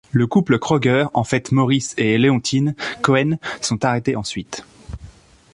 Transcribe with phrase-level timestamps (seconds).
[0.11, 4.63] Le couple Kroger, en fait Morris et Leontine Cohen, sont arrêtés ensuite.